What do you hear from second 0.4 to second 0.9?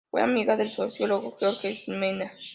del